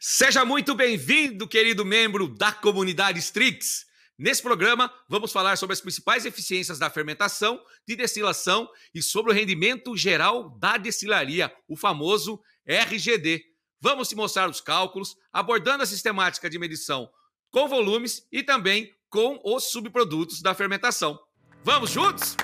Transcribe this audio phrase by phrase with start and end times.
[0.00, 3.84] Seja muito bem-vindo, querido membro da comunidade Strix.
[4.16, 9.34] Nesse programa, vamos falar sobre as principais eficiências da fermentação, de destilação e sobre o
[9.34, 13.42] rendimento geral da destilaria, o famoso RGD.
[13.80, 17.10] Vamos te mostrar os cálculos, abordando a sistemática de medição
[17.50, 21.18] com volumes e também com os subprodutos da fermentação.
[21.64, 22.36] Vamos juntos?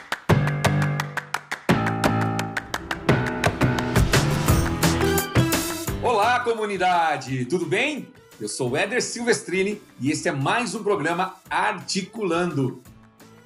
[6.15, 7.45] Olá, comunidade!
[7.47, 8.07] Tudo bem?
[8.41, 12.81] Eu sou o Éder Silvestrini e este é mais um programa Articulando.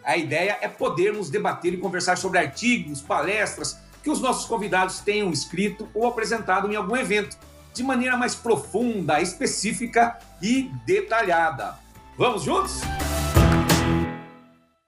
[0.04, 5.30] A ideia é podermos debater e conversar sobre artigos, palestras que os nossos convidados tenham
[5.30, 7.38] escrito ou apresentado em algum evento,
[7.72, 11.74] de maneira mais profunda, específica e detalhada.
[12.18, 12.82] Vamos juntos?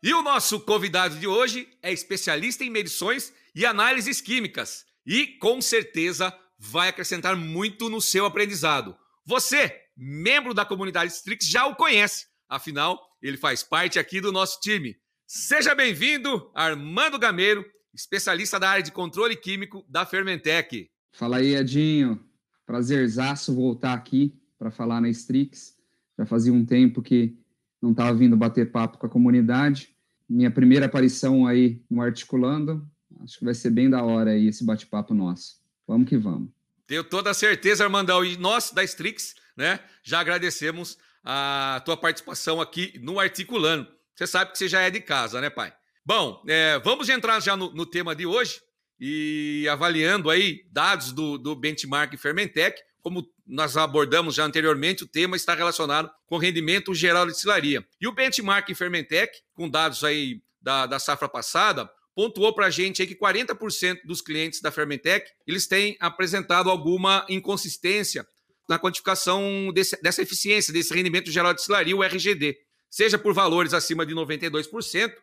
[0.02, 5.62] E o nosso convidado de hoje é especialista em medições e análises químicas e, com
[5.62, 8.94] certeza, vai acrescentar muito no seu aprendizado.
[9.24, 14.60] Você, membro da comunidade Strix, já o conhece, afinal, ele faz parte aqui do nosso
[14.60, 14.94] time.
[15.26, 20.90] Seja bem-vindo, Armando Gameiro, especialista da área de controle químico da Fermentec.
[21.12, 22.22] Fala aí, Edinho.
[22.66, 25.74] Prazerzaço voltar aqui para falar na Strix.
[26.18, 27.38] Já fazia um tempo que
[27.80, 29.96] não estava vindo bater papo com a comunidade.
[30.28, 32.86] Minha primeira aparição aí no Articulando.
[33.20, 35.59] Acho que vai ser bem da hora aí esse bate-papo nosso.
[35.90, 36.50] Vamos que vamos.
[36.86, 38.24] Tenho toda a certeza, Armandão.
[38.24, 43.88] E nós, da Strix, né, já agradecemos a tua participação aqui no Articulando.
[44.14, 45.72] Você sabe que você já é de casa, né, pai?
[46.06, 48.60] Bom, é, vamos entrar já no, no, tema de hoje
[49.00, 52.80] e avaliando aí dados do, do benchmark Fermentec.
[53.02, 57.84] Como nós abordamos já anteriormente, o tema está relacionado com rendimento geral de destilaria.
[58.00, 63.00] E o benchmark Fermentec, com dados aí da, da safra passada, pontuou para a gente
[63.00, 68.26] aí que 40% dos clientes da Fermentec eles têm apresentado alguma inconsistência
[68.68, 72.58] na quantificação desse, dessa eficiência, desse rendimento geral de destilaria, o RGD,
[72.90, 75.14] seja por valores acima de 92%,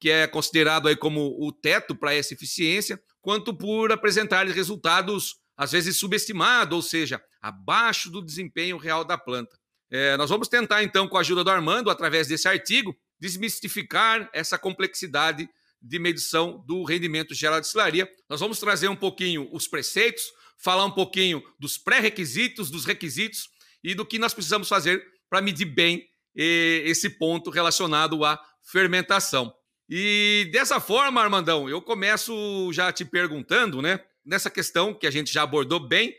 [0.00, 5.72] que é considerado aí como o teto para essa eficiência, quanto por apresentar resultados às
[5.72, 9.58] vezes subestimados, ou seja, abaixo do desempenho real da planta.
[9.90, 14.56] É, nós vamos tentar então, com a ajuda do Armando, através desse artigo, desmistificar essa
[14.56, 15.48] complexidade
[15.84, 18.10] de medição do rendimento geral de destilaria.
[18.28, 20.24] Nós vamos trazer um pouquinho os preceitos,
[20.56, 23.48] falar um pouquinho dos pré-requisitos, dos requisitos
[23.82, 29.52] e do que nós precisamos fazer para medir bem esse ponto relacionado à fermentação.
[29.88, 34.00] E dessa forma, Armandão, eu começo já te perguntando, né?
[34.24, 36.14] Nessa questão que a gente já abordou bem,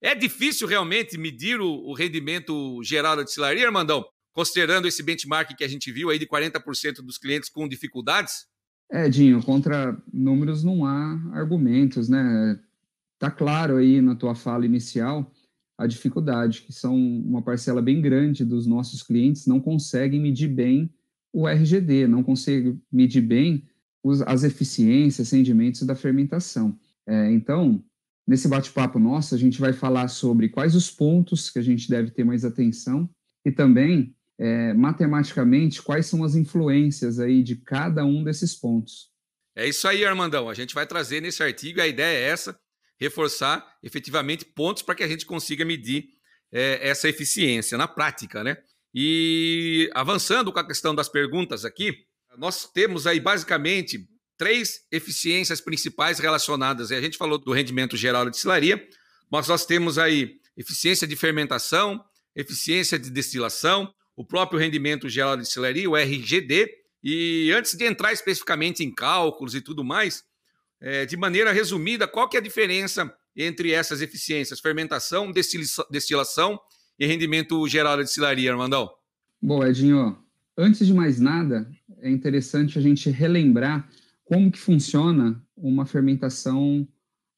[0.00, 4.06] é difícil realmente medir o, rendimento geral da destilaria, Armandão?
[4.32, 8.46] Considerando esse benchmark que a gente viu aí de 40% dos clientes com dificuldades?
[8.90, 12.58] É, Dinho, contra números não há argumentos, né?
[13.18, 15.30] Tá claro aí na tua fala inicial
[15.78, 20.92] a dificuldade, que são uma parcela bem grande dos nossos clientes não conseguem medir bem
[21.32, 23.64] o RGD, não conseguem medir bem
[24.02, 26.76] os, as eficiências, rendimentos da fermentação.
[27.06, 27.82] É, então,
[28.26, 32.10] nesse bate-papo nosso, a gente vai falar sobre quais os pontos que a gente deve
[32.10, 33.08] ter mais atenção
[33.44, 39.10] e também é, matematicamente quais são as influências aí de cada um desses pontos.
[39.56, 40.48] É isso aí, Armandão.
[40.48, 42.58] A gente vai trazer nesse artigo, a ideia é essa,
[42.98, 46.10] reforçar efetivamente pontos para que a gente consiga medir
[46.52, 48.56] é, essa eficiência na prática, né?
[48.94, 52.06] E avançando com a questão das perguntas aqui,
[52.36, 56.92] nós temos aí basicamente três eficiências principais relacionadas.
[56.92, 58.88] A gente falou do rendimento geral da destilaria,
[59.30, 62.02] mas nós temos aí eficiência de fermentação,
[62.34, 66.68] eficiência de destilação o próprio rendimento geral de destilaria, o RGD.
[67.04, 70.24] E antes de entrar especificamente em cálculos e tudo mais,
[70.80, 75.32] é, de maneira resumida, qual que é a diferença entre essas eficiências, fermentação,
[75.88, 76.58] destilação
[76.98, 78.90] e rendimento geral da destilaria, Armandão?
[79.40, 80.18] Bom, Edinho,
[80.56, 83.88] antes de mais nada, é interessante a gente relembrar
[84.24, 86.88] como que funciona uma fermentação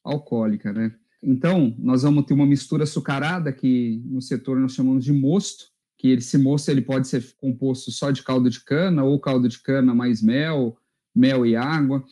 [0.03, 0.95] alcoólica, né?
[1.21, 5.71] Então, nós vamos ter uma mistura açucarada que no setor nós chamamos de mosto,
[6.01, 9.61] que esse moço ele pode ser composto só de caldo de cana ou caldo de
[9.61, 10.75] cana mais mel,
[11.15, 12.03] mel e água.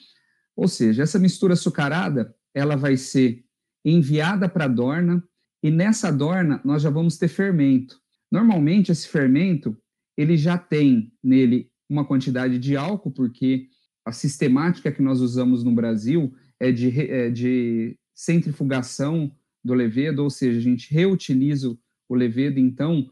[0.56, 3.44] Ou seja, essa mistura açucarada, ela vai ser
[3.84, 5.24] enviada para a dorna
[5.64, 8.00] e nessa dorna nós já vamos ter fermento.
[8.32, 9.76] Normalmente esse fermento,
[10.16, 13.70] ele já tem nele uma quantidade de álcool, porque
[14.06, 20.30] a sistemática que nós usamos no Brasil é de, é de centrifugação do levedo, ou
[20.30, 21.76] seja, a gente reutiliza
[22.08, 23.10] o levedo, então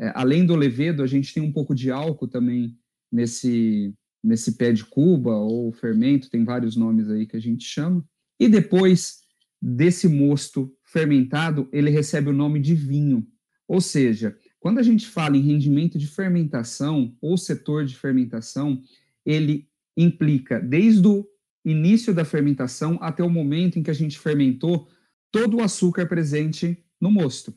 [0.00, 2.74] é, além do levedo, a gente tem um pouco de álcool também
[3.12, 3.94] nesse,
[4.24, 8.02] nesse pé de cuba ou fermento, tem vários nomes aí que a gente chama.
[8.38, 9.20] E depois
[9.60, 13.26] desse mosto fermentado, ele recebe o nome de vinho.
[13.68, 18.82] Ou seja, quando a gente fala em rendimento de fermentação ou setor de fermentação,
[19.24, 21.26] ele implica desde o
[21.62, 24.88] início da fermentação até o momento em que a gente fermentou
[25.30, 27.54] todo o açúcar presente no mosto.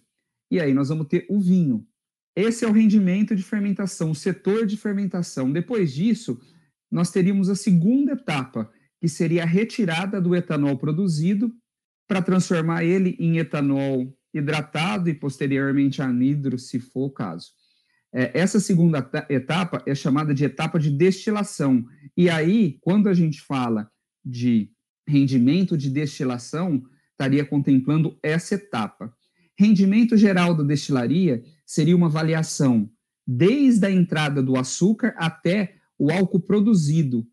[0.52, 1.88] E aí nós vamos ter o vinho.
[2.36, 5.52] Esse é o rendimento de fermentação, o setor de fermentação.
[5.52, 6.40] Depois disso,
[6.92, 11.54] nós teríamos a segunda etapa, que seria a retirada do etanol produzido
[12.08, 17.52] para transformar ele em etanol hidratado e posteriormente anidro, se for o caso.
[18.14, 21.86] É, essa segunda etapa é chamada de etapa de destilação.
[22.16, 23.90] E aí, quando a gente fala
[24.24, 24.72] de
[25.08, 29.14] rendimento de destilação, estaria contemplando essa etapa.
[29.58, 32.90] Rendimento geral da destilaria seria uma avaliação
[33.26, 37.26] desde a entrada do açúcar até o álcool produzido,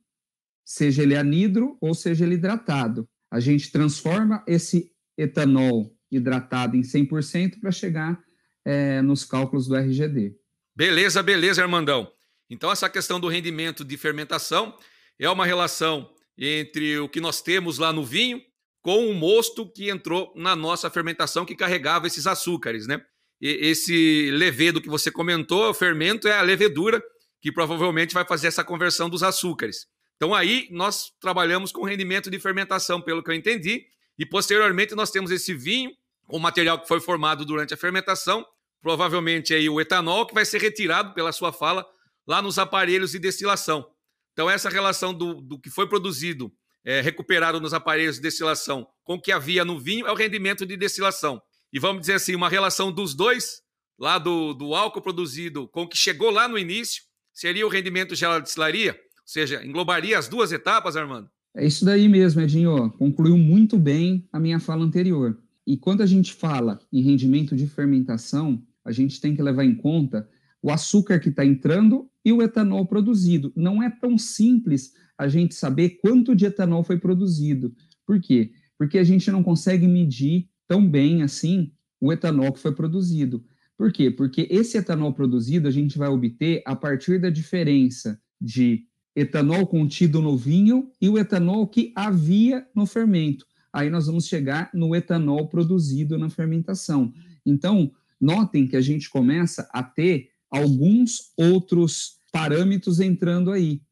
[0.64, 3.08] seja ele anidro ou seja ele hidratado.
[3.30, 8.20] A gente transforma esse etanol hidratado em 100% para chegar
[8.64, 10.36] é, nos cálculos do RGD.
[10.74, 12.10] Beleza, beleza, Armandão.
[12.48, 14.76] Então, essa questão do rendimento de fermentação
[15.18, 18.40] é uma relação entre o que nós temos lá no vinho
[18.82, 23.04] com o mosto que entrou na nossa fermentação que carregava esses açúcares, né?
[23.40, 27.02] Esse levedo que você comentou, o fermento é a levedura
[27.40, 29.86] que provavelmente vai fazer essa conversão dos açúcares.
[30.16, 33.86] Então aí nós trabalhamos com rendimento de fermentação, pelo que eu entendi,
[34.18, 35.90] e posteriormente nós temos esse vinho
[36.26, 38.44] com material que foi formado durante a fermentação,
[38.82, 41.86] provavelmente aí o etanol que vai ser retirado pela sua fala
[42.26, 43.86] lá nos aparelhos de destilação.
[44.34, 46.52] Então essa relação do, do que foi produzido
[46.84, 50.66] é, recuperado nos aparelhos de destilação com o que havia no vinho é o rendimento
[50.66, 51.40] de destilação.
[51.72, 53.62] E vamos dizer assim, uma relação dos dois,
[53.98, 57.02] lá do, do álcool produzido com o que chegou lá no início,
[57.32, 58.92] seria o rendimento geral da destilaria?
[58.92, 61.30] Ou seja, englobaria as duas etapas, Armando?
[61.54, 62.90] É isso daí mesmo, Edinho.
[62.92, 65.38] Concluiu muito bem a minha fala anterior.
[65.66, 69.74] E quando a gente fala em rendimento de fermentação, a gente tem que levar em
[69.74, 70.28] conta
[70.62, 73.52] o açúcar que está entrando e o etanol produzido.
[73.56, 77.74] Não é tão simples a gente saber quanto de etanol foi produzido.
[78.06, 78.52] Por quê?
[78.78, 83.44] Porque a gente não consegue medir tão bem assim o etanol que foi produzido.
[83.76, 84.08] Por quê?
[84.08, 88.86] Porque esse etanol produzido a gente vai obter a partir da diferença de
[89.16, 93.44] etanol contido no vinho e o etanol que havia no fermento.
[93.72, 97.12] Aí nós vamos chegar no etanol produzido na fermentação.
[97.44, 97.90] Então,
[98.20, 103.82] notem que a gente começa a ter alguns outros parâmetros entrando aí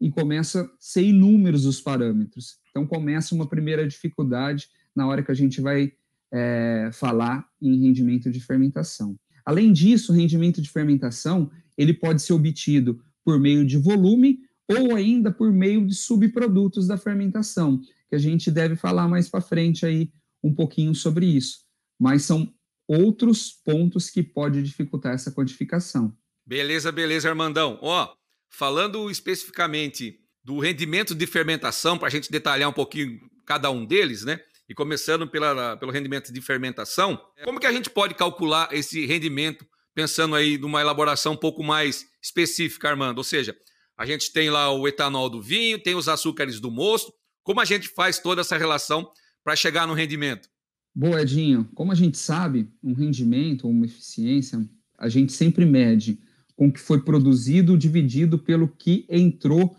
[0.00, 2.58] e começa a ser inúmeros os parâmetros.
[2.70, 5.94] Então começa uma primeira dificuldade na hora que a gente vai
[6.32, 9.16] é, falar em rendimento de fermentação.
[9.44, 14.94] Além disso, o rendimento de fermentação ele pode ser obtido por meio de volume ou
[14.94, 19.86] ainda por meio de subprodutos da fermentação, que a gente deve falar mais para frente
[19.86, 20.10] aí
[20.42, 21.60] um pouquinho sobre isso.
[21.98, 22.52] Mas são
[22.86, 26.14] outros pontos que podem dificultar essa quantificação.
[26.46, 27.78] Beleza, beleza, Armandão.
[27.82, 28.14] Ó,
[28.50, 34.24] falando especificamente do rendimento de fermentação, para a gente detalhar um pouquinho cada um deles,
[34.24, 34.40] né?
[34.68, 39.66] E começando pela, pelo rendimento de fermentação, como que a gente pode calcular esse rendimento,
[39.94, 43.18] pensando aí numa elaboração um pouco mais específica, Armando?
[43.18, 43.56] Ou seja,
[43.96, 47.12] a gente tem lá o etanol do vinho, tem os açúcares do mosto.
[47.42, 49.10] Como a gente faz toda essa relação
[49.42, 50.48] para chegar no rendimento?
[50.94, 51.68] Boa, Edinho.
[51.74, 54.60] Como a gente sabe, um rendimento ou uma eficiência,
[54.98, 56.20] a gente sempre mede
[56.54, 59.76] com o que foi produzido dividido pelo que entrou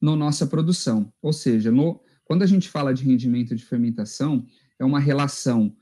[0.00, 1.12] na nossa produção.
[1.22, 4.46] Ou seja, no, quando a gente fala de rendimento de fermentação,
[4.78, 5.74] é uma relação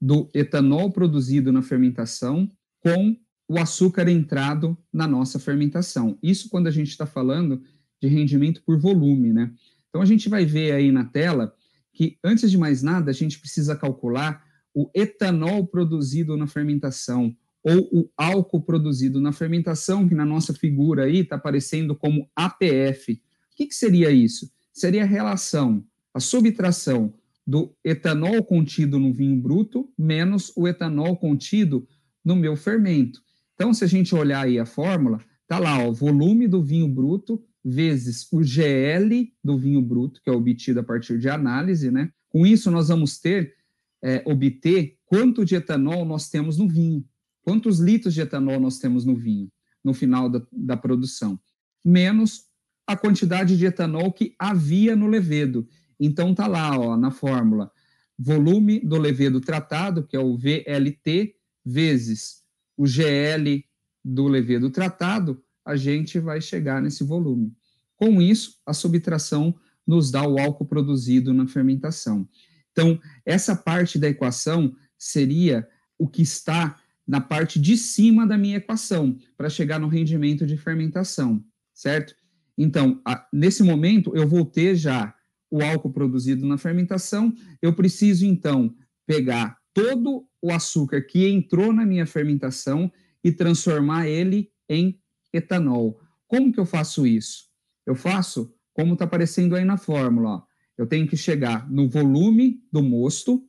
[0.00, 3.16] do etanol produzido na fermentação com
[3.48, 6.18] o açúcar entrado na nossa fermentação.
[6.22, 7.62] Isso quando a gente está falando
[8.00, 9.52] de rendimento por volume, né?
[9.88, 11.54] Então a gente vai ver aí na tela
[11.92, 17.88] que, antes de mais nada, a gente precisa calcular o etanol produzido na fermentação, ou
[17.92, 23.12] o álcool produzido na fermentação, que na nossa figura aí está aparecendo como APF.
[23.12, 24.50] O que, que seria isso?
[24.74, 27.14] Seria a relação, a subtração
[27.46, 31.86] do etanol contido no vinho bruto menos o etanol contido
[32.24, 33.22] no meu fermento.
[33.54, 37.42] Então, se a gente olhar aí a fórmula, tá lá, o volume do vinho bruto
[37.64, 42.10] vezes o GL do vinho bruto, que é obtido a partir de análise, né?
[42.28, 43.54] Com isso, nós vamos ter,
[44.02, 47.04] é, obter quanto de etanol nós temos no vinho.
[47.42, 49.50] Quantos litros de etanol nós temos no vinho
[49.84, 51.38] no final da, da produção?
[51.84, 52.46] Menos
[52.86, 55.66] a quantidade de etanol que havia no levedo.
[55.98, 57.70] Então tá lá, ó, na fórmula,
[58.18, 62.42] volume do levedo tratado, que é o VLT, vezes
[62.76, 63.64] o GL
[64.04, 67.56] do levedo tratado, a gente vai chegar nesse volume.
[67.96, 69.54] Com isso, a subtração
[69.86, 72.28] nos dá o álcool produzido na fermentação.
[72.72, 75.66] Então, essa parte da equação seria
[75.98, 80.56] o que está na parte de cima da minha equação, para chegar no rendimento de
[80.56, 82.14] fermentação, certo?
[82.56, 85.14] Então, a, nesse momento, eu vou ter já
[85.50, 87.32] o álcool produzido na fermentação,
[87.62, 88.74] eu preciso, então,
[89.06, 92.90] pegar todo o açúcar que entrou na minha fermentação
[93.22, 95.00] e transformar ele em
[95.32, 96.00] etanol.
[96.26, 97.44] Como que eu faço isso?
[97.86, 100.30] Eu faço como está aparecendo aí na fórmula.
[100.30, 100.42] Ó.
[100.76, 103.46] Eu tenho que chegar no volume do mosto,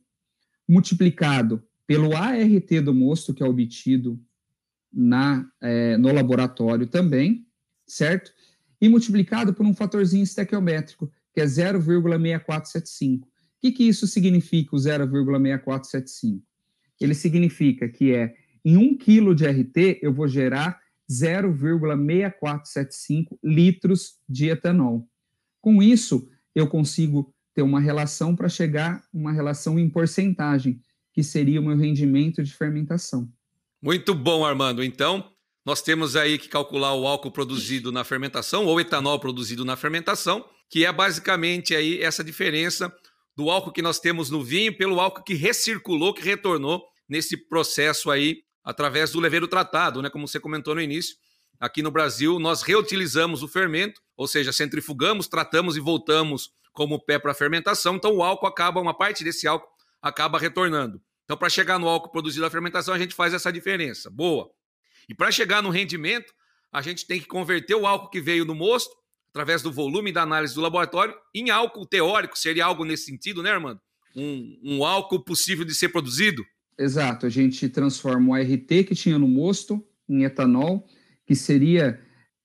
[0.68, 4.20] multiplicado pelo ART do mosto, que é obtido
[4.92, 7.46] na, é, no laboratório também,
[7.86, 8.32] certo?
[8.80, 13.22] E multiplicado por um fatorzinho estequiométrico, que é 0,6475.
[13.22, 13.26] O
[13.60, 16.42] que, que isso significa, o 0,6475?
[17.00, 20.80] Ele significa que é em 1 kg de RT, eu vou gerar
[21.10, 25.08] 0,6475 litros de etanol.
[25.60, 30.80] Com isso, eu consigo ter uma relação para chegar uma relação em porcentagem,
[31.12, 33.30] que seria o meu rendimento de fermentação.
[33.80, 34.82] Muito bom, Armando.
[34.82, 35.30] Então,
[35.66, 40.48] nós temos aí que calcular o álcool produzido na fermentação ou etanol produzido na fermentação,
[40.70, 42.94] que é basicamente aí essa diferença
[43.36, 48.12] do álcool que nós temos no vinho pelo álcool que recirculou, que retornou nesse processo
[48.12, 51.16] aí através do leveiro tratado, né, como você comentou no início.
[51.58, 57.18] Aqui no Brasil, nós reutilizamos o fermento, ou seja, centrifugamos, tratamos e voltamos como pé
[57.18, 57.96] para a fermentação.
[57.96, 59.68] Então, o álcool acaba, uma parte desse álcool
[60.00, 61.00] acaba retornando.
[61.24, 64.08] Então, para chegar no álcool produzido na fermentação, a gente faz essa diferença.
[64.10, 64.48] Boa.
[65.08, 66.32] E para chegar no rendimento,
[66.72, 68.94] a gente tem que converter o álcool que veio no mosto,
[69.30, 72.38] através do volume da análise do laboratório, em álcool teórico.
[72.38, 73.80] Seria algo nesse sentido, né, Armando?
[74.16, 76.44] Um, um álcool possível de ser produzido?
[76.78, 80.86] Exato, a gente transforma o ART que tinha no mosto em etanol,
[81.26, 82.00] que seria,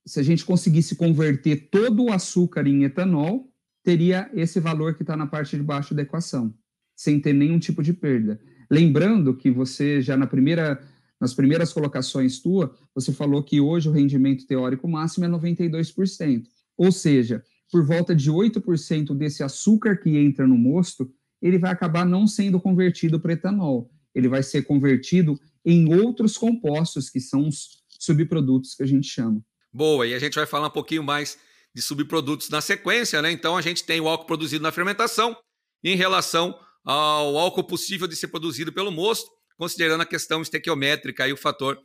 [0.05, 3.51] se a gente conseguisse converter todo o açúcar em etanol,
[3.83, 6.53] teria esse valor que está na parte de baixo da equação,
[6.95, 8.39] sem ter nenhum tipo de perda.
[8.69, 10.81] Lembrando que você já na primeira,
[11.21, 16.43] nas primeiras colocações tua, você falou que hoje o rendimento teórico máximo é 92%.
[16.75, 21.09] Ou seja, por volta de 8% desse açúcar que entra no mosto,
[21.41, 27.09] ele vai acabar não sendo convertido para etanol ele vai ser convertido em outros compostos,
[27.09, 29.41] que são os subprodutos que a gente chama.
[29.73, 31.37] Boa, e a gente vai falar um pouquinho mais
[31.73, 33.31] de subprodutos na sequência, né?
[33.31, 35.35] Então a gente tem o álcool produzido na fermentação
[35.83, 39.29] em relação ao álcool possível de ser produzido pelo mosto,
[39.61, 41.79] considerando a questão estequiométrica e o fator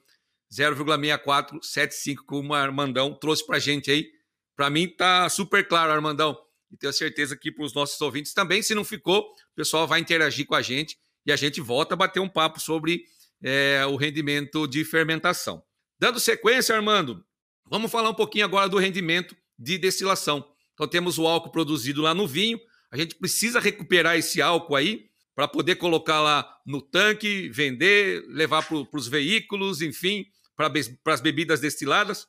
[0.51, 4.11] 0,6475 que o Armandão trouxe para a gente aí.
[4.57, 6.35] Para mim tá super claro, Armandão,
[6.73, 8.63] e tenho certeza que para os nossos ouvintes também.
[8.63, 11.99] Se não ficou, o pessoal vai interagir com a gente e a gente volta a
[11.99, 13.05] bater um papo sobre
[13.43, 15.63] é, o rendimento de fermentação.
[15.99, 17.23] Dando sequência, Armando,
[17.67, 20.51] vamos falar um pouquinho agora do rendimento de destilação.
[20.73, 22.59] Então temos o álcool produzido lá no vinho,
[22.91, 28.67] a gente precisa recuperar esse álcool aí para poder colocar lá no tanque, vender, levar
[28.67, 30.25] para os veículos, enfim,
[30.57, 30.73] para
[31.13, 32.27] as bebidas destiladas.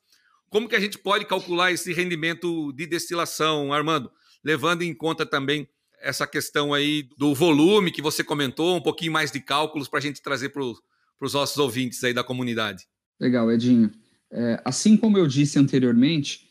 [0.49, 4.11] Como que a gente pode calcular esse rendimento de destilação, Armando?
[4.43, 5.69] Levando em conta também
[6.01, 10.01] essa questão aí do volume que você comentou, um pouquinho mais de cálculos para a
[10.01, 12.85] gente trazer para os nossos ouvintes aí da comunidade.
[13.17, 13.89] Legal, Edinho.
[14.29, 16.49] É, assim como eu disse anteriormente,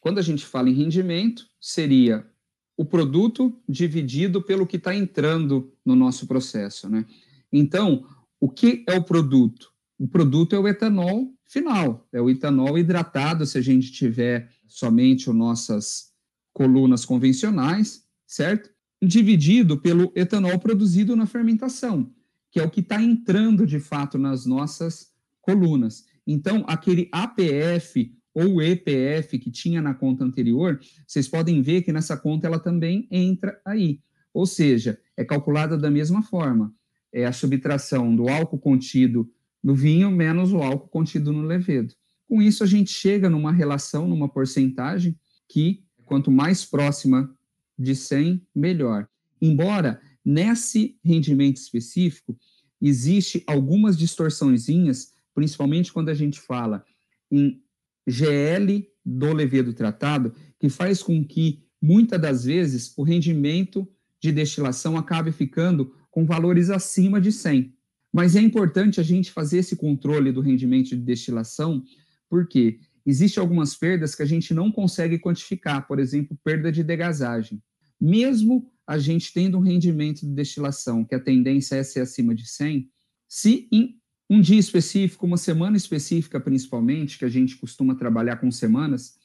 [0.00, 2.26] quando a gente fala em rendimento, seria
[2.76, 7.04] o produto dividido pelo que está entrando no nosso processo, né?
[7.52, 8.06] Então,
[8.40, 9.72] o que é o produto?
[9.98, 15.30] O produto é o etanol final, é o etanol hidratado, se a gente tiver somente
[15.30, 16.12] as nossas
[16.52, 18.74] colunas convencionais, certo?
[19.06, 22.10] dividido pelo etanol produzido na fermentação,
[22.50, 26.04] que é o que está entrando de fato nas nossas colunas.
[26.26, 32.16] Então, aquele APF ou EPF que tinha na conta anterior, vocês podem ver que nessa
[32.16, 34.00] conta ela também entra aí.
[34.32, 36.74] Ou seja, é calculada da mesma forma.
[37.12, 39.30] É a subtração do álcool contido
[39.62, 41.94] no vinho menos o álcool contido no levedo.
[42.28, 47.34] Com isso, a gente chega numa relação, numa porcentagem que, quanto mais próxima
[47.78, 49.08] de 100, melhor.
[49.40, 52.36] Embora nesse rendimento específico
[52.80, 56.84] existe algumas distorçõezinhas, principalmente quando a gente fala
[57.30, 57.63] em
[58.06, 63.88] GL do levedo tratado, que faz com que muitas das vezes o rendimento
[64.20, 67.74] de destilação acabe ficando com valores acima de 100.
[68.12, 71.82] Mas é importante a gente fazer esse controle do rendimento de destilação,
[72.28, 77.62] porque Existem algumas perdas que a gente não consegue quantificar, por exemplo, perda de degasagem.
[78.00, 82.48] Mesmo a gente tendo um rendimento de destilação que a tendência é ser acima de
[82.48, 82.88] 100,
[83.28, 88.50] se em um dia específico, uma semana específica principalmente, que a gente costuma trabalhar com
[88.50, 89.18] semanas,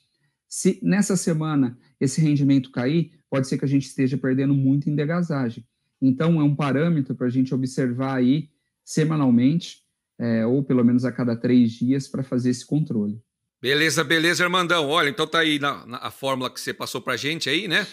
[0.47, 4.95] se nessa semana esse rendimento cair, pode ser que a gente esteja perdendo muito em
[4.95, 5.65] degasagem.
[6.01, 8.49] Então, é um parâmetro para a gente observar aí
[8.83, 9.83] semanalmente
[10.19, 13.21] é, ou pelo menos a cada três dias, para fazer esse controle.
[13.61, 14.87] Beleza, beleza, Armandão.
[14.89, 17.87] Olha, então tá aí na, na a fórmula que você passou para gente aí, né?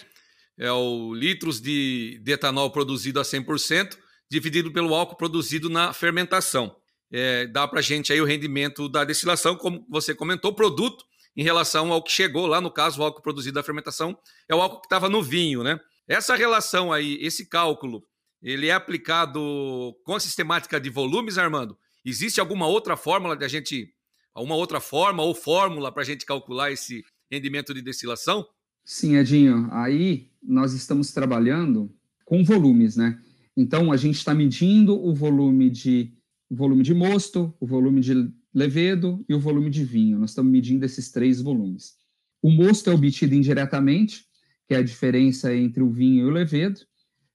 [0.57, 3.97] É o litros de, de etanol produzido a 100%,
[4.29, 6.75] dividido pelo álcool produzido na fermentação.
[7.11, 11.91] É, dá para gente aí o rendimento da destilação, como você comentou, produto em relação
[11.93, 14.17] ao que chegou lá, no caso, o álcool produzido da fermentação,
[14.49, 15.79] é o álcool que estava no vinho, né?
[16.07, 18.03] Essa relação aí, esse cálculo,
[18.41, 21.77] ele é aplicado com a sistemática de volumes, Armando?
[22.03, 23.93] Existe alguma outra fórmula de a gente,
[24.33, 28.47] alguma outra forma ou fórmula para a gente calcular esse rendimento de destilação?
[28.83, 29.67] Sim, Edinho.
[29.71, 31.93] Aí nós estamos trabalhando
[32.25, 33.19] com volumes, né?
[33.55, 36.16] Então a gente está medindo o volume de
[36.49, 40.19] o volume de mosto, o volume de levedo e o volume de vinho.
[40.19, 41.95] Nós estamos medindo esses três volumes.
[42.41, 44.25] O mosto é obtido indiretamente,
[44.67, 46.81] que é a diferença entre o vinho e o levedo,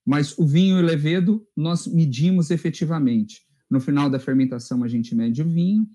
[0.04, 3.42] mas o vinho e o levedo nós medimos efetivamente.
[3.70, 5.86] No final da fermentação, a gente mede o vinho,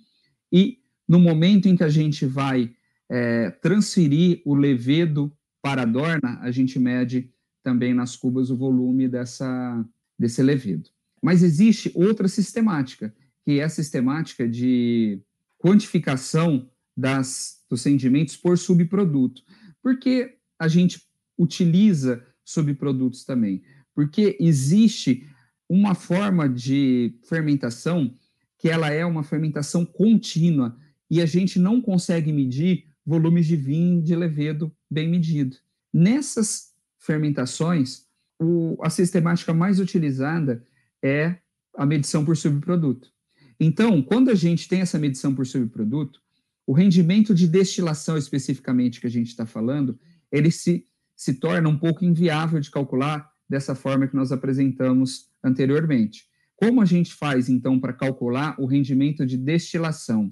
[0.52, 2.74] e no momento em que a gente vai
[3.10, 5.32] é, transferir o levedo
[5.62, 7.32] para a dorna, a gente mede
[7.64, 9.86] também nas cubas o volume dessa,
[10.18, 10.90] desse levedo.
[11.28, 15.20] Mas existe outra sistemática, que é a sistemática de
[15.58, 19.44] quantificação das, dos rendimentos por subproduto.
[19.84, 21.02] Por que a gente
[21.38, 23.62] utiliza subprodutos também?
[23.94, 25.28] Porque existe
[25.68, 28.16] uma forma de fermentação
[28.58, 30.78] que ela é uma fermentação contínua
[31.12, 35.58] e a gente não consegue medir volumes de vinho de levedo bem medido.
[35.94, 38.06] Nessas fermentações,
[38.40, 40.64] o, a sistemática mais utilizada
[41.04, 41.38] é
[41.76, 43.12] a medição por subproduto.
[43.60, 46.22] Então, quando a gente tem essa medição por subproduto,
[46.66, 49.98] o rendimento de destilação especificamente que a gente está falando,
[50.32, 50.86] ele se,
[51.16, 56.26] se torna um pouco inviável de calcular dessa forma que nós apresentamos anteriormente.
[56.56, 60.30] Como a gente faz, então, para calcular o rendimento de destilação?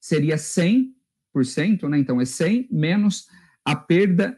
[0.00, 1.98] Seria 100%, né?
[1.98, 3.28] Então, é 100 menos
[3.64, 4.36] a perda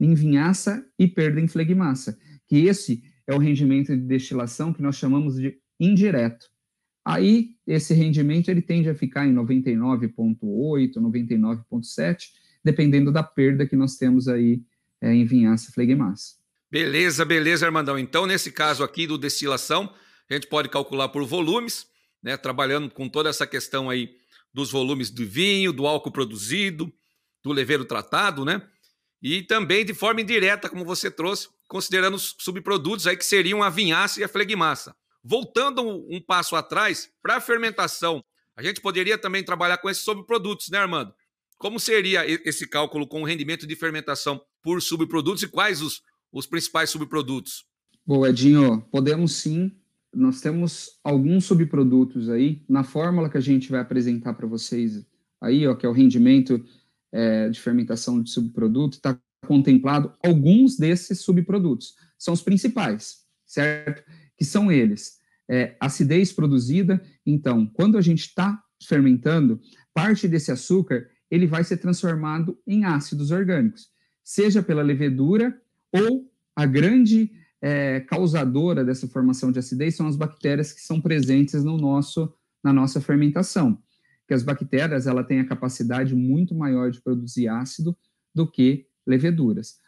[0.00, 4.96] em vinhaça e perda em flegmassa, que esse é o rendimento de destilação que nós
[4.96, 6.46] chamamos de indireto.
[7.04, 12.24] Aí, esse rendimento ele tende a ficar em 99,8, 99,7,
[12.64, 14.62] dependendo da perda que nós temos aí
[15.00, 16.36] é, em vinhaça flegmassa.
[16.70, 17.98] Beleza, beleza, Armandão.
[17.98, 19.92] Então, nesse caso aqui do destilação,
[20.28, 21.86] a gente pode calcular por volumes,
[22.22, 24.10] né, trabalhando com toda essa questão aí
[24.52, 26.92] dos volumes do vinho, do álcool produzido,
[27.42, 28.62] do leveiro tratado, né?
[29.22, 33.70] E também de forma indireta, como você trouxe, considerando os subprodutos aí que seriam a
[33.70, 34.94] vinhaça e a flegmassa.
[35.22, 38.22] Voltando um passo atrás, para a fermentação,
[38.56, 41.12] a gente poderia também trabalhar com esses subprodutos, né, Armando?
[41.58, 46.02] Como seria esse cálculo com o rendimento de fermentação por subprodutos e quais os,
[46.32, 47.64] os principais subprodutos?
[48.06, 49.72] Bom, Edinho, podemos sim.
[50.14, 55.04] Nós temos alguns subprodutos aí na fórmula que a gente vai apresentar para vocês
[55.40, 56.64] aí, ó, que é o rendimento
[57.12, 61.94] é, de fermentação de subproduto, está contemplado alguns desses subprodutos.
[62.18, 64.02] São os principais, certo?
[64.36, 65.18] Que são eles.
[65.50, 69.60] É, acidez produzida, então, quando a gente está fermentando,
[69.94, 73.88] parte desse açúcar ele vai ser transformado em ácidos orgânicos,
[74.24, 75.60] seja pela levedura
[75.92, 81.64] ou a grande é, causadora dessa formação de acidez são as bactérias que são presentes
[81.64, 83.82] no nosso, na nossa fermentação.
[84.28, 87.96] Que as bactérias ela têm a capacidade muito maior de produzir ácido
[88.32, 89.80] do que leveduras.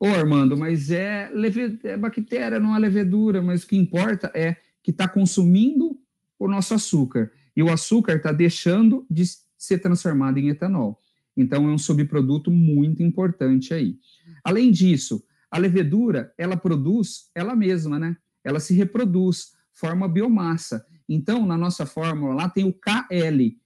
[0.00, 1.78] Ô, Armando, mas é, leve...
[1.82, 5.98] é bactéria, não é levedura, mas o que importa é que está consumindo
[6.38, 7.32] o nosso açúcar.
[7.56, 9.24] E o açúcar está deixando de
[9.58, 11.00] ser transformado em etanol.
[11.36, 13.98] Então, é um subproduto muito importante aí.
[14.44, 18.16] Além disso, a levedura, ela produz ela mesma, né?
[18.44, 20.84] Ela se reproduz, forma biomassa.
[21.08, 23.56] Então, na nossa fórmula lá tem o KL,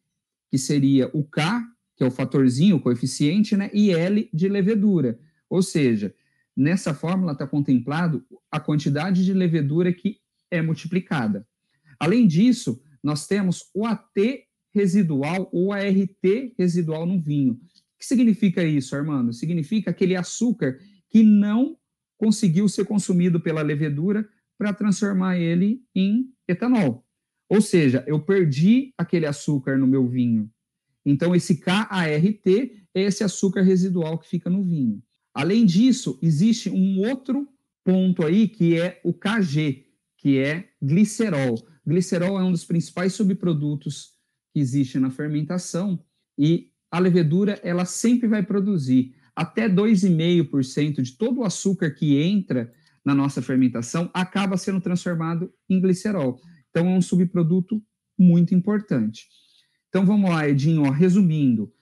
[0.53, 5.19] que seria o K que é o fatorzinho, o coeficiente, né, e L de levedura.
[5.49, 6.15] Ou seja,
[6.57, 10.19] nessa fórmula está contemplado a quantidade de levedura que
[10.51, 11.47] é multiplicada.
[12.01, 14.17] Além disso, nós temos o AT
[14.75, 17.55] residual ou ART residual no vinho.
[17.55, 19.33] O que significa isso, Armando?
[19.33, 21.79] Significa aquele açúcar que não
[22.19, 27.07] conseguiu ser consumido pela levedura para transformar ele em etanol.
[27.48, 30.50] Ou seja, eu perdi aquele açúcar no meu vinho.
[31.05, 31.90] Então, esse KART
[32.94, 35.02] é esse açúcar residual que fica no vinho.
[35.35, 37.48] Além disso, existe um outro
[37.85, 41.66] ponto aí que é o KG, que é glicerol.
[41.85, 44.12] Glicerol é um dos principais subprodutos
[44.52, 45.98] que existe na fermentação
[46.38, 52.72] e a levedura ela sempre vai produzir até 2,5% de todo o açúcar que entra
[53.05, 56.40] na nossa fermentação acaba sendo transformado em glicerol.
[56.72, 57.80] Então é um subproduto
[58.18, 59.28] muito importante.
[59.88, 61.72] Então vamos lá, Edinho, ó, resumindo,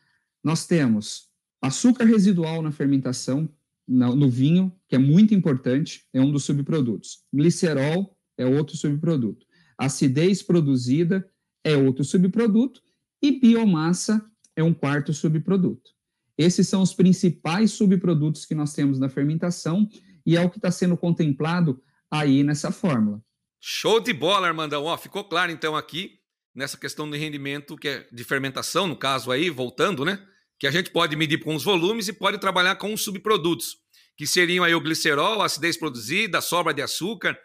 [0.43, 1.29] nós temos
[1.63, 3.49] açúcar residual na fermentação,
[3.87, 7.21] no, no vinho, que é muito importante, é um dos subprodutos.
[7.33, 9.47] Glicerol é outro subproduto.
[9.79, 11.27] Acidez produzida
[11.63, 12.83] é outro subproduto.
[13.23, 14.25] E biomassa
[14.57, 15.91] é um quarto subproduto.
[16.37, 19.89] Esses são os principais subprodutos que nós temos na fermentação
[20.25, 23.23] e é o que está sendo contemplado aí nessa fórmula.
[23.61, 24.85] Show de bola, Armandão.
[24.85, 26.19] Ó, ficou claro então aqui
[26.55, 30.25] nessa questão de rendimento que é de fermentação, no caso aí, voltando, né?
[30.59, 33.77] Que a gente pode medir com os volumes e pode trabalhar com os subprodutos,
[34.17, 37.39] que seriam aí o glicerol, a acidez produzida, a sobra de açúcar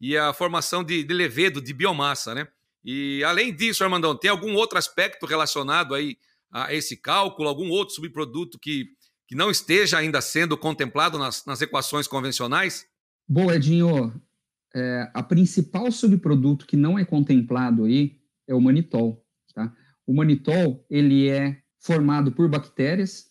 [0.00, 2.48] e a formação de, de levedo, de biomassa, né?
[2.84, 6.16] E além disso, Armandão, tem algum outro aspecto relacionado aí
[6.50, 8.86] a esse cálculo, algum outro subproduto que,
[9.26, 12.86] que não esteja ainda sendo contemplado nas, nas equações convencionais?
[13.28, 14.18] Bom, Edinho,
[14.74, 19.24] é, a principal subproduto que não é contemplado aí é o manitol.
[19.54, 19.72] Tá?
[20.06, 23.28] O manitol ele é formado por bactérias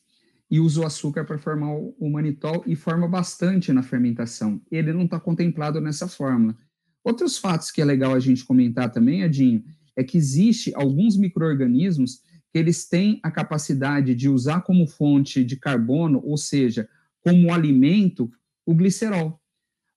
[0.50, 4.62] e usa o açúcar para formar o manitol e forma bastante na fermentação.
[4.71, 6.56] Ele não está contemplado nessa fórmula.
[7.04, 9.63] Outros fatos que é legal a gente comentar também, Edinho,
[9.95, 12.21] é que existe alguns micro-organismos
[12.52, 16.88] que eles têm a capacidade de usar como fonte de carbono, ou seja,
[17.21, 18.32] como alimento,
[18.65, 19.41] o glicerol.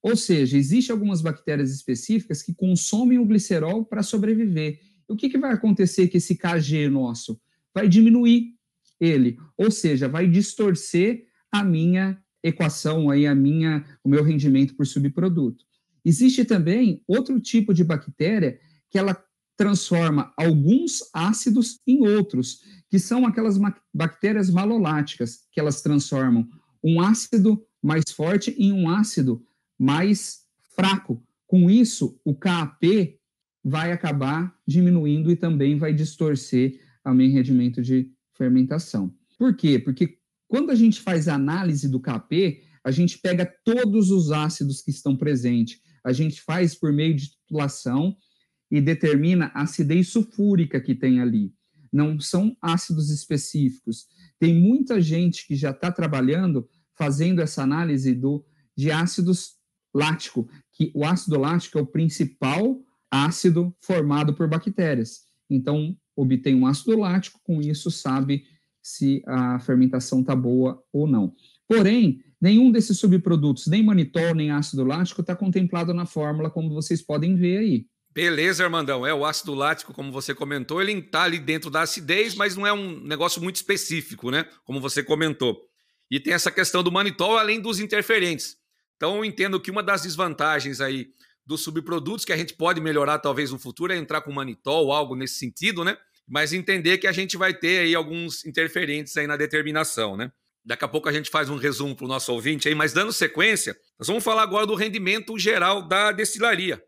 [0.02, 4.80] Ou seja, existem algumas bactérias específicas que consomem o glicerol para sobreviver.
[5.08, 7.40] E o que, que vai acontecer com esse KG nosso?
[7.74, 8.54] Vai diminuir
[9.00, 14.86] ele, ou seja, vai distorcer a minha equação aí, a minha, o meu rendimento por
[14.86, 15.64] subproduto.
[16.04, 18.58] Existe também outro tipo de bactéria
[18.88, 19.22] que ela
[19.56, 23.58] transforma alguns ácidos em outros, que são aquelas
[23.92, 26.48] bactérias maloláticas, que elas transformam
[26.82, 29.44] um ácido mais forte em um ácido
[29.80, 30.42] mais
[30.76, 31.26] fraco.
[31.46, 33.18] Com isso, o KAP
[33.64, 39.14] vai acabar diminuindo e também vai distorcer o meu rendimento de fermentação.
[39.38, 39.78] Por quê?
[39.78, 44.82] Porque quando a gente faz a análise do KP, a gente pega todos os ácidos
[44.82, 48.14] que estão presentes, a gente faz por meio de titulação
[48.70, 51.54] e determina a acidez sulfúrica que tem ali.
[51.92, 54.06] Não são ácidos específicos.
[54.38, 58.44] Tem muita gente que já está trabalhando fazendo essa análise do,
[58.76, 59.59] de ácidos
[59.94, 65.22] lático, que o ácido lático é o principal ácido formado por bactérias.
[65.48, 68.44] Então, obtém um ácido lático, com isso sabe
[68.82, 71.34] se a fermentação está boa ou não.
[71.68, 77.02] Porém, nenhum desses subprodutos, nem manitol, nem ácido lático, está contemplado na fórmula, como vocês
[77.02, 77.86] podem ver aí.
[78.12, 79.06] Beleza, Armandão.
[79.06, 82.66] É o ácido lático, como você comentou, ele está ali dentro da acidez, mas não
[82.66, 84.46] é um negócio muito específico, né?
[84.64, 85.60] Como você comentou.
[86.10, 88.56] E tem essa questão do manitol, além dos interferentes.
[89.00, 91.06] Então, eu entendo que uma das desvantagens aí
[91.46, 95.16] dos subprodutos que a gente pode melhorar talvez no futuro é entrar com manitol, algo
[95.16, 95.96] nesse sentido, né?
[96.28, 100.30] Mas entender que a gente vai ter aí alguns interferentes aí na determinação, né?
[100.62, 103.10] Daqui a pouco a gente faz um resumo para o nosso ouvinte aí, mas dando
[103.10, 106.84] sequência, nós vamos falar agora do rendimento geral da destilaria.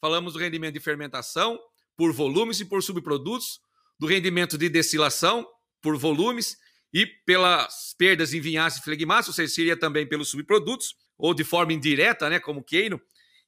[0.00, 1.58] Falamos do rendimento de fermentação
[1.96, 3.58] por volumes e por subprodutos,
[3.98, 5.44] do rendimento de destilação
[5.82, 6.56] por volumes
[6.92, 11.44] e pelas perdas em vinhaça e flegmaço, ou seja, seria também pelos subprodutos ou de
[11.44, 13.00] forma indireta, né, como queiro.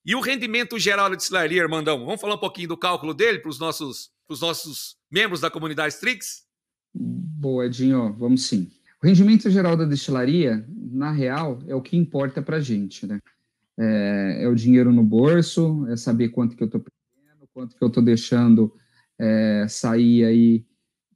[0.05, 2.05] E o rendimento geral da destilaria, Armandão?
[2.05, 6.45] Vamos falar um pouquinho do cálculo dele para os nossos, nossos membros da comunidade Strix?
[6.95, 8.71] Boa, Edinho, vamos sim.
[9.03, 13.21] O rendimento geral da destilaria, na real, é o que importa para a gente, né?
[13.79, 17.85] É, é, o dinheiro no bolso, é saber quanto que eu estou perdendo, quanto que
[17.85, 18.75] eu estou deixando
[19.17, 20.67] é, sair aí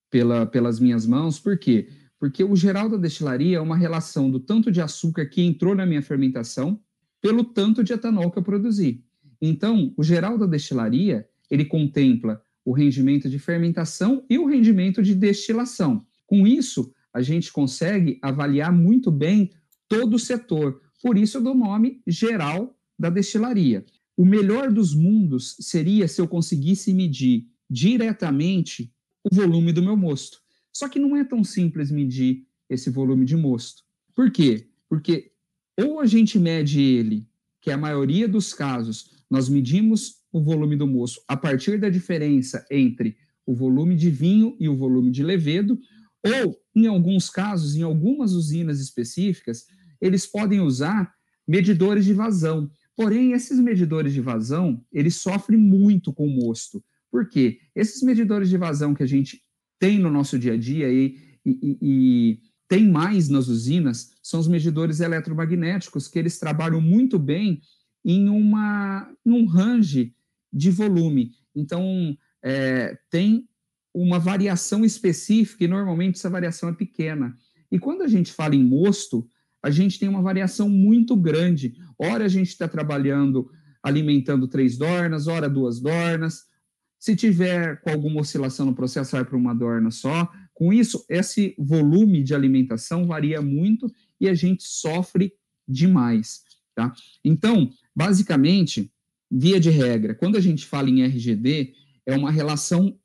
[0.09, 1.41] pela, pelas minhas mãos.
[1.41, 1.89] Por quê?
[1.89, 2.02] Porque
[2.45, 6.03] o geral da destilaria é uma relação do tanto de açúcar que entrou na minha
[6.03, 6.81] fermentação
[7.21, 9.03] pelo tanto de etanol que eu produzi.
[9.41, 15.15] Então, o geral da destilaria, ele contempla o rendimento de fermentação e o rendimento de
[15.15, 16.07] destilação.
[16.27, 19.51] Com isso, a gente consegue avaliar muito bem
[19.89, 20.81] todo o setor.
[21.03, 23.85] Por isso eu dou o nome geral da destilaria.
[24.17, 28.93] O melhor dos mundos seria se eu conseguisse medir diretamente
[29.25, 30.42] o volume do meu mosto.
[30.73, 33.83] Só que não é tão simples medir esse volume de mosto.
[34.15, 34.69] Por quê?
[34.89, 35.33] Porque
[35.79, 37.27] ou a gente mede ele,
[37.61, 41.89] que é a maioria dos casos, nós medimos o volume do moço a partir da
[41.89, 45.79] diferença entre o volume de vinho e o volume de levedo,
[46.25, 49.67] ou, em alguns casos, em algumas usinas específicas,
[50.01, 51.13] eles podem usar
[51.47, 52.71] medidores de vazão.
[52.97, 56.83] Porém, esses medidores de vazão, eles sofrem muito com o mosto.
[57.11, 57.59] Por quê?
[57.75, 59.43] Esses medidores de vazão que a gente
[59.83, 64.47] tem no nosso dia a dia e, e, e tem mais nas usinas são os
[64.47, 67.61] medidores eletromagnéticos, que eles trabalham muito bem
[68.05, 70.15] em, uma, em um range
[70.53, 71.33] de volume.
[71.53, 73.49] Então, é, tem
[73.93, 77.37] uma variação específica e normalmente essa variação é pequena.
[77.69, 79.27] E quando a gente fala em mosto,
[79.61, 81.75] a gente tem uma variação muito grande.
[81.99, 83.51] Ora a gente está trabalhando
[83.83, 86.52] alimentando três dornas, ora duas dornas.
[87.03, 90.31] Se tiver com alguma oscilação no processo, vai para uma dorna só.
[90.55, 95.35] Com isso, esse volume de alimentação varia muito e a gente sofre
[95.67, 96.45] demais.
[96.77, 96.95] Tá?
[97.25, 98.89] Então, basicamente,
[99.29, 101.75] via de regra, quando a gente fala em RGD,
[102.07, 102.97] é uma relação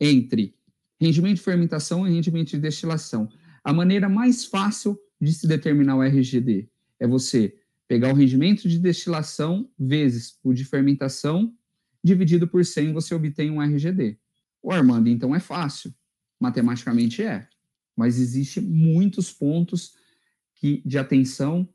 [0.00, 0.52] entre
[1.00, 3.28] rendimento de fermentação e rendimento de destilação.
[3.62, 7.54] A maneira mais fácil de se determinar o RGD é você
[7.86, 11.54] pegar o rendimento de destilação vezes o de fermentação,
[12.06, 14.18] dividido por 100, você obtém um RGD.
[14.62, 15.94] O Armando, então, é fácil.
[16.40, 17.46] Matematicamente é.
[17.96, 19.94] Mas existe muitos pontos
[20.54, 21.68] que, de atenção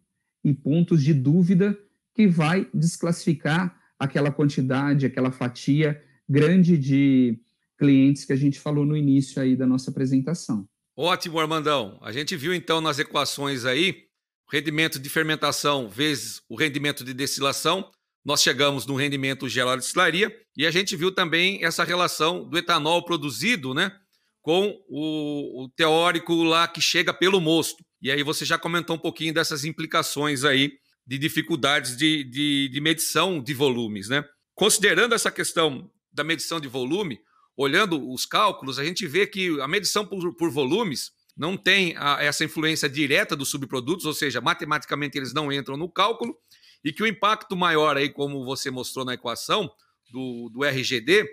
[0.44, 1.78] e pontos de dúvida
[2.14, 7.40] que vai desclassificar aquela quantidade, aquela fatia grande de
[7.78, 10.68] clientes que a gente falou no início aí da nossa apresentação.
[10.96, 12.00] Ótimo, Armandão.
[12.02, 14.12] A gente viu então nas equações aí
[14.52, 17.90] rendimento de fermentação vezes o rendimento de destilação.
[18.24, 22.58] Nós chegamos no rendimento geral de destilaria e a gente viu também essa relação do
[22.58, 23.92] etanol produzido, né,
[24.42, 27.84] com o, o teórico lá que chega pelo mosto.
[28.02, 30.72] E aí você já comentou um pouquinho dessas implicações aí
[31.06, 34.24] de dificuldades de, de, de medição de volumes, né?
[34.54, 37.20] Considerando essa questão da medição de volume,
[37.56, 42.22] olhando os cálculos, a gente vê que a medição por, por volumes não tem a,
[42.22, 46.36] essa influência direta dos subprodutos, ou seja, matematicamente eles não entram no cálculo,
[46.84, 49.72] e que o impacto maior aí, como você mostrou na equação
[50.12, 51.26] do, do RGD,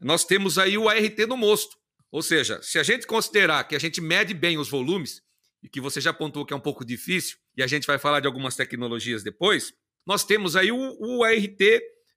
[0.00, 1.76] nós temos aí o ART no mosto.
[2.10, 5.22] Ou seja, se a gente considerar que a gente mede bem os volumes,
[5.62, 8.20] e que você já apontou que é um pouco difícil, e a gente vai falar
[8.20, 9.72] de algumas tecnologias depois,
[10.04, 11.60] nós temos aí o, o ART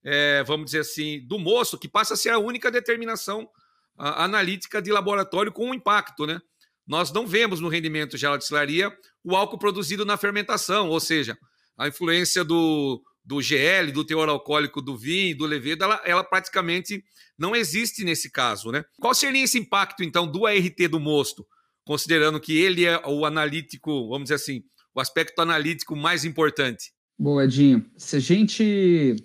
[0.06, 3.50] é, vamos dizer assim, do moço, que passa a ser a única determinação
[3.98, 6.40] a, analítica de laboratório com impacto, né?
[6.86, 11.36] Nós não vemos no rendimento geral de destilaria o álcool produzido na fermentação, ou seja,
[11.78, 17.04] a influência do, do GL, do teor alcoólico do vinho, do levedo, ela, ela praticamente
[17.38, 18.84] não existe nesse caso, né?
[19.00, 21.46] Qual seria esse impacto, então, do ART do mosto,
[21.84, 26.94] considerando que ele é o analítico, vamos dizer assim, o aspecto analítico mais importante?
[27.18, 27.86] Boa, Edinho.
[27.98, 29.16] Se a gente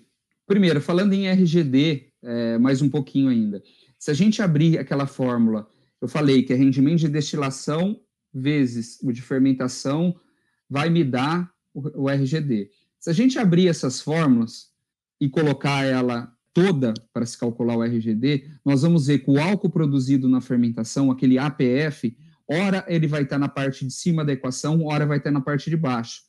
[0.50, 3.62] Primeiro, falando em RGD, é, mais um pouquinho ainda.
[3.96, 5.70] Se a gente abrir aquela fórmula,
[6.02, 8.00] eu falei que é rendimento de destilação
[8.34, 10.12] vezes o de fermentação
[10.68, 12.70] vai me dar o, RGD.
[12.98, 14.70] Se a gente abrir essas fórmulas
[15.20, 19.70] e colocar ela toda para se calcular o RGD, nós vamos ver que o álcool
[19.70, 24.84] produzido na fermentação, aquele APF, ora ele vai estar na parte de cima da equação,
[24.84, 26.22] ora vai estar na parte de baixo.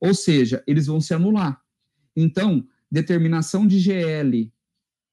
[0.00, 1.60] Ou seja, eles vão se anular.
[2.16, 4.52] Então, determinação de GL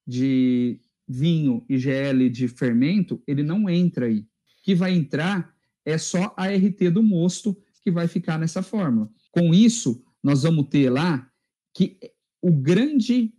[0.08, 4.20] de vinho e GL de fermento, ele não entra aí.
[4.20, 4.28] O
[4.64, 5.54] que vai entrar
[5.86, 9.10] é só a RT do mosto que vai ficar nessa fórmula.
[9.36, 11.30] Com isso, nós vamos ter lá
[11.74, 12.00] que
[12.42, 13.34] o grande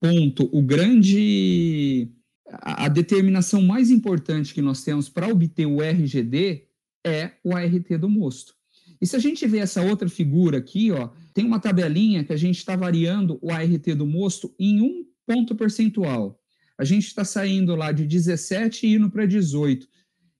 [0.00, 2.10] ponto, o grande
[2.48, 6.64] a, determinação mais importante que nós temos para obter o RGD
[7.04, 8.54] é o ART do mosto.
[8.98, 12.36] E se a gente vê essa outra figura aqui, ó, tem uma tabelinha que a
[12.36, 16.40] gente está variando o ART do mosto em um ponto percentual.
[16.78, 19.86] A gente está saindo lá de 17 e indo para 18.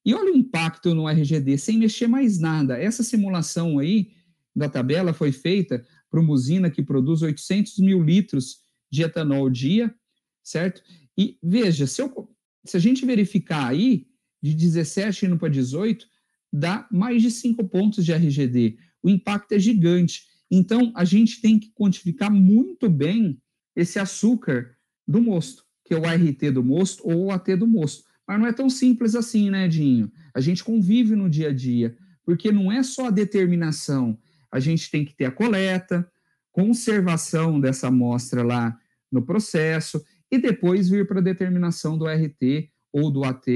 [0.06, 2.78] E olha o impacto no RGD, sem mexer mais nada.
[2.78, 4.15] Essa simulação aí
[4.56, 9.94] da tabela foi feita para uma usina que produz 800 mil litros de etanol dia,
[10.42, 10.82] certo?
[11.16, 12.28] E veja, se, eu,
[12.64, 14.06] se a gente verificar aí,
[14.42, 16.06] de 17 indo para 18,
[16.52, 18.78] dá mais de 5 pontos de RGD.
[19.02, 20.24] O impacto é gigante.
[20.50, 23.40] Então, a gente tem que quantificar muito bem
[23.74, 24.74] esse açúcar
[25.06, 28.04] do mosto, que é o ART do mosto ou o AT do mosto.
[28.26, 30.10] Mas não é tão simples assim, né, Dinho?
[30.34, 34.18] A gente convive no dia a dia, porque não é só a determinação,
[34.56, 36.10] a gente tem que ter a coleta,
[36.50, 38.78] conservação dessa amostra lá
[39.12, 43.46] no processo e depois vir para a determinação do RT ou do AT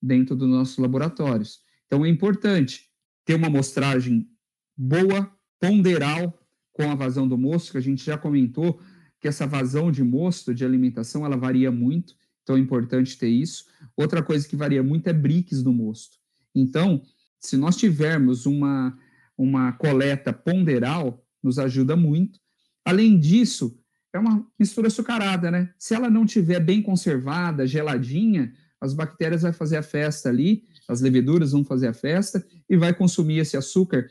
[0.00, 1.60] dentro dos nossos laboratórios.
[1.86, 2.88] Então é importante
[3.24, 4.28] ter uma amostragem
[4.76, 5.28] boa,
[5.60, 6.40] ponderal
[6.72, 8.80] com a vazão do mosto, que a gente já comentou
[9.20, 13.64] que essa vazão de mosto de alimentação ela varia muito, então é importante ter isso.
[13.96, 16.18] Outra coisa que varia muito é briques do mosto.
[16.54, 17.02] Então,
[17.40, 18.96] se nós tivermos uma,
[19.36, 22.38] uma coleta ponderal, nos ajuda muito.
[22.84, 23.78] Além disso,
[24.12, 25.72] é uma mistura açucarada, né?
[25.78, 31.00] Se ela não tiver bem conservada, geladinha, as bactérias vão fazer a festa ali, as
[31.00, 34.08] leveduras vão fazer a festa e vai consumir esse açúcar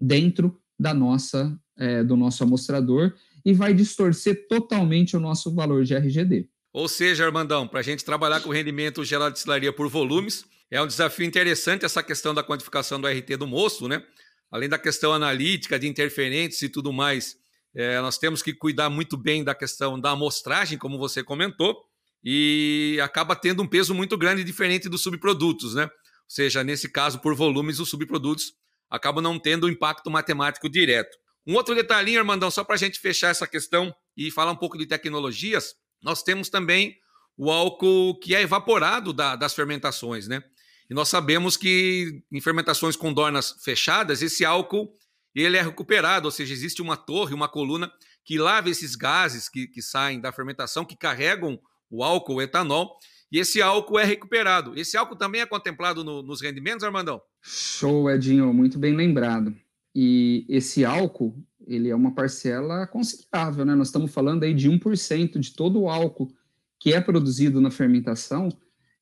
[0.00, 5.94] dentro da nossa, é, do nosso amostrador e vai distorcer totalmente o nosso valor de
[5.94, 6.48] RGD.
[6.72, 10.80] Ou seja, Armandão, para a gente trabalhar com rendimento gerado de destilaria por volumes, é
[10.80, 14.02] um desafio interessante essa questão da quantificação do RT do moço, né?
[14.52, 17.36] Além da questão analítica, de interferentes e tudo mais,
[17.74, 21.74] é, nós temos que cuidar muito bem da questão da amostragem, como você comentou,
[22.22, 25.84] e acaba tendo um peso muito grande diferente dos subprodutos, né?
[25.84, 25.90] Ou
[26.28, 28.52] seja, nesse caso, por volumes, os subprodutos
[28.90, 31.16] acabam não tendo impacto matemático direto.
[31.46, 34.76] Um outro detalhinho, Armandão, só para a gente fechar essa questão e falar um pouco
[34.76, 36.94] de tecnologias, nós temos também
[37.36, 40.42] o álcool que é evaporado da, das fermentações, né?
[40.92, 44.92] E nós sabemos que em fermentações com dornas fechadas, esse álcool
[45.34, 47.90] ele é recuperado, ou seja, existe uma torre, uma coluna
[48.22, 51.58] que lava esses gases que, que saem da fermentação, que carregam
[51.90, 52.98] o álcool, o etanol,
[53.32, 54.78] e esse álcool é recuperado.
[54.78, 57.22] Esse álcool também é contemplado no, nos rendimentos, Armandão?
[57.40, 59.56] Show, Edinho, muito bem lembrado.
[59.94, 61.34] E esse álcool,
[61.66, 63.74] ele é uma parcela considerável, né?
[63.74, 66.30] Nós estamos falando aí de 1% de todo o álcool
[66.78, 68.50] que é produzido na fermentação,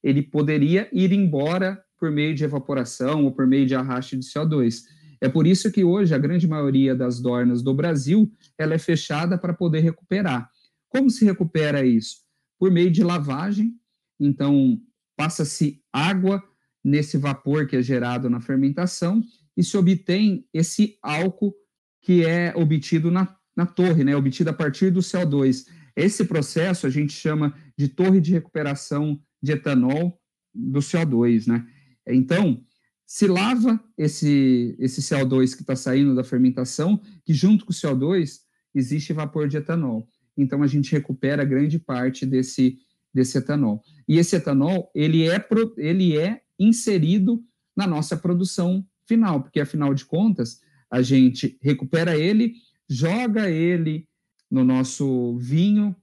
[0.03, 4.83] ele poderia ir embora por meio de evaporação ou por meio de arraste de CO2.
[5.21, 9.37] É por isso que hoje a grande maioria das dornas do Brasil ela é fechada
[9.37, 10.51] para poder recuperar.
[10.89, 12.17] Como se recupera isso?
[12.59, 13.75] Por meio de lavagem.
[14.19, 14.81] Então,
[15.17, 16.43] passa-se água
[16.83, 19.23] nesse vapor que é gerado na fermentação
[19.57, 21.55] e se obtém esse álcool
[22.03, 24.17] que é obtido na, na torre, né?
[24.17, 25.67] obtido a partir do CO2.
[25.95, 30.21] Esse processo a gente chama de torre de recuperação de etanol
[30.55, 31.47] do CO2.
[31.47, 31.67] Né?
[32.07, 32.63] Então,
[33.07, 38.39] se lava esse, esse CO2 que está saindo da fermentação, que junto com o CO2
[38.75, 40.09] existe vapor de etanol.
[40.37, 42.79] Então a gente recupera grande parte desse,
[43.13, 43.83] desse etanol.
[44.07, 45.45] E esse etanol ele é,
[45.77, 47.43] ele é inserido
[47.77, 52.55] na nossa produção final, porque afinal de contas a gente recupera ele,
[52.89, 54.07] joga ele
[54.51, 55.97] no nosso vinho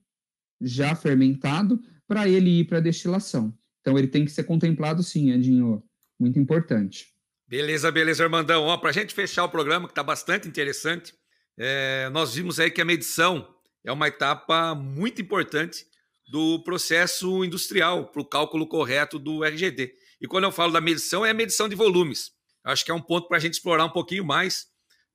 [0.60, 3.56] já fermentado para ele ir para a destilação.
[3.80, 5.82] Então ele tem que ser contemplado sim, Edinho
[6.18, 7.06] muito importante.
[7.46, 8.76] Beleza, beleza, Armandão.
[8.78, 11.14] Para a gente fechar o programa, que está bastante interessante,
[11.56, 13.48] é, nós vimos aí que a medição
[13.84, 15.86] é uma etapa muito importante
[16.30, 19.92] do processo industrial para o cálculo correto do RGD.
[20.20, 22.32] E quando eu falo da medição, é a medição de volumes.
[22.64, 24.66] Acho que é um ponto para a gente explorar um pouquinho mais,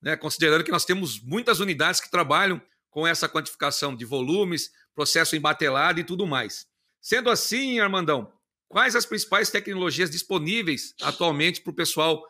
[0.02, 5.36] né, considerando que nós temos muitas unidades que trabalham com essa quantificação de volumes, processo
[5.36, 6.66] embatelado e tudo mais.
[7.04, 8.32] Sendo assim, Armandão,
[8.74, 12.24] Quais as principais tecnologias disponíveis atualmente para o pessoal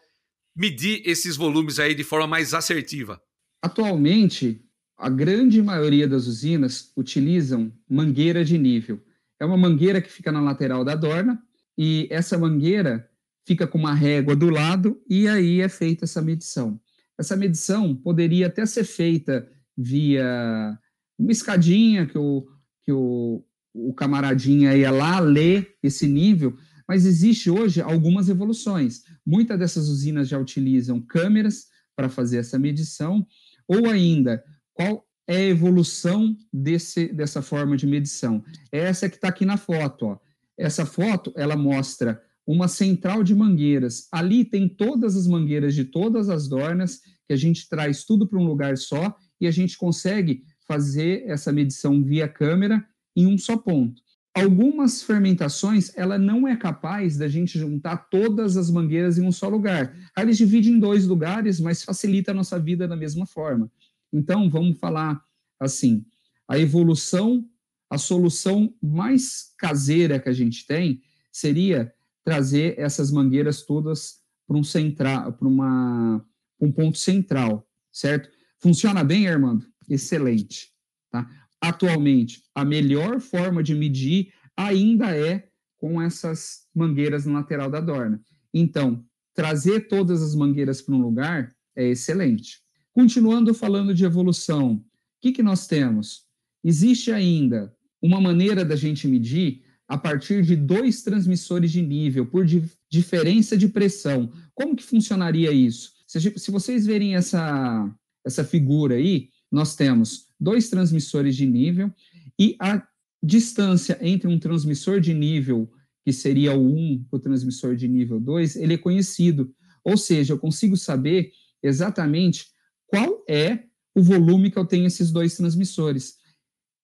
[0.54, 3.18] medir esses volumes aí de forma mais assertiva?
[3.62, 4.62] Atualmente,
[4.98, 9.02] a grande maioria das usinas utilizam mangueira de nível.
[9.40, 11.42] É uma mangueira que fica na lateral da dorna
[11.78, 13.10] e essa mangueira
[13.48, 16.78] fica com uma régua do lado e aí é feita essa medição.
[17.18, 20.78] Essa medição poderia até ser feita via
[21.18, 22.46] uma escadinha que o,
[22.84, 26.56] que o, o camaradinha ia lá ler esse nível,
[26.88, 29.04] mas existe hoje algumas evoluções.
[29.26, 33.26] Muitas dessas usinas já utilizam câmeras para fazer essa medição,
[33.68, 38.44] ou ainda, qual é a evolução desse, dessa forma de medição?
[38.72, 40.08] É essa que está aqui na foto.
[40.08, 40.20] Ó.
[40.58, 44.08] Essa foto ela mostra uma central de mangueiras.
[44.12, 48.38] Ali tem todas as mangueiras de todas as dornas, que a gente traz tudo para
[48.38, 53.58] um lugar só e a gente consegue fazer essa medição via câmera em um só
[53.58, 54.02] ponto.
[54.36, 59.48] Algumas fermentações, ela não é capaz da gente juntar todas as mangueiras em um só
[59.48, 59.96] lugar.
[60.18, 63.72] Eles dividem em dois lugares, mas facilita a nossa vida da mesma forma.
[64.12, 65.24] Então, vamos falar
[65.60, 66.04] assim,
[66.48, 67.48] a evolução,
[67.90, 74.64] a solução mais caseira que a gente tem seria trazer essas mangueiras todas para um
[74.64, 76.26] central, para uma
[76.60, 78.30] um ponto central, certo?
[78.60, 79.66] Funciona bem, Armando?
[79.90, 80.72] Excelente,
[81.12, 81.30] tá?
[81.64, 85.48] Atualmente, a melhor forma de medir ainda é
[85.78, 88.22] com essas mangueiras na lateral da dorna.
[88.54, 89.02] Então,
[89.34, 92.62] trazer todas as mangueiras para um lugar é excelente.
[92.92, 94.84] Continuando falando de evolução, o
[95.22, 96.26] que, que nós temos?
[96.62, 102.46] Existe ainda uma maneira da gente medir a partir de dois transmissores de nível por
[102.46, 102.62] di
[102.92, 104.30] diferença de pressão.
[104.54, 105.94] Como que funcionaria isso?
[106.06, 107.90] Se, se vocês verem essa,
[108.26, 111.92] essa figura aí, nós temos dois transmissores de nível
[112.38, 112.86] e a
[113.22, 115.72] distância entre um transmissor de nível,
[116.04, 119.54] que seria o 1, para o transmissor de nível 2, ele é conhecido.
[119.84, 121.32] Ou seja, eu consigo saber
[121.62, 122.48] exatamente
[122.86, 123.64] qual é
[123.96, 126.18] o volume que eu tenho esses dois transmissores,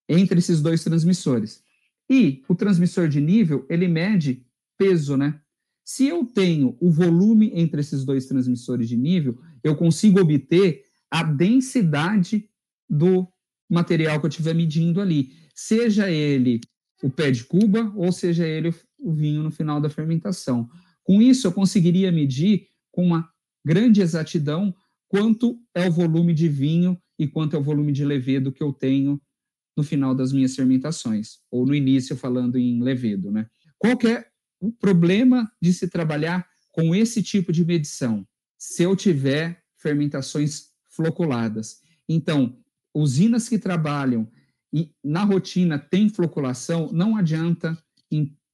[0.07, 1.61] entre esses dois transmissores.
[2.09, 4.45] E o transmissor de nível, ele mede
[4.77, 5.39] peso, né?
[5.83, 11.23] Se eu tenho o volume entre esses dois transmissores de nível, eu consigo obter a
[11.23, 12.47] densidade
[12.87, 13.27] do
[13.69, 16.59] material que eu estiver medindo ali, seja ele
[17.01, 20.69] o pé de cuba, ou seja ele o vinho no final da fermentação.
[21.03, 23.29] Com isso, eu conseguiria medir com uma
[23.65, 24.75] grande exatidão
[25.07, 28.73] quanto é o volume de vinho e quanto é o volume de levedo que eu
[28.73, 29.21] tenho
[29.75, 33.47] no final das minhas fermentações, ou no início falando em levedo, né?
[33.77, 34.25] Qual é
[34.59, 38.27] o problema de se trabalhar com esse tipo de medição?
[38.57, 41.79] Se eu tiver fermentações floculadas.
[42.07, 42.57] Então,
[42.93, 44.27] usinas que trabalham
[44.73, 47.77] e na rotina tem floculação, não adianta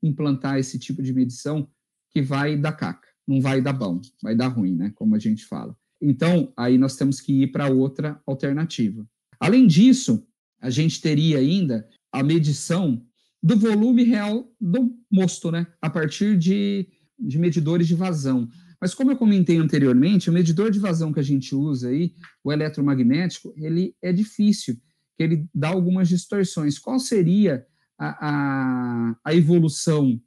[0.01, 1.67] implantar esse tipo de medição
[2.11, 4.91] que vai dar caca, não vai dar bom, vai dar ruim, né?
[4.95, 5.75] Como a gente fala.
[6.01, 9.05] Então, aí nós temos que ir para outra alternativa.
[9.39, 10.25] Além disso,
[10.61, 13.05] a gente teria ainda a medição
[13.41, 15.67] do volume real do mosto, né?
[15.81, 16.87] A partir de,
[17.19, 18.49] de medidores de vazão.
[18.79, 22.13] Mas como eu comentei anteriormente, o medidor de vazão que a gente usa aí,
[22.43, 24.75] o eletromagnético, ele é difícil,
[25.15, 26.77] que ele dá algumas distorções.
[26.77, 27.65] Qual seria
[27.97, 30.21] a, a, a evolução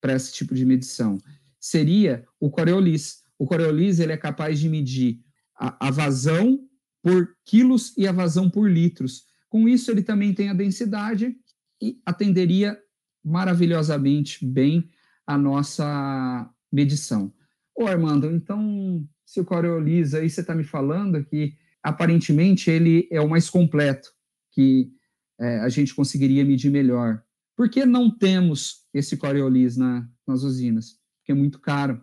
[0.00, 1.18] para esse tipo de medição?
[1.60, 3.22] Seria o Coriolis.
[3.38, 5.20] O Coriolis ele é capaz de medir
[5.56, 6.60] a, a vazão
[7.02, 9.24] por quilos e a vazão por litros.
[9.48, 11.36] Com isso, ele também tem a densidade
[11.80, 12.78] e atenderia
[13.24, 14.88] maravilhosamente bem
[15.26, 17.32] a nossa medição.
[17.74, 23.20] Ô, Armando, então, se o Coriolis aí você está me falando que aparentemente ele é
[23.20, 24.10] o mais completo,
[24.52, 24.92] que
[25.40, 27.22] é, a gente conseguiria medir melhor.
[27.56, 30.98] Por que não temos esse Coriolis na, nas usinas?
[31.18, 32.00] Porque é muito caro.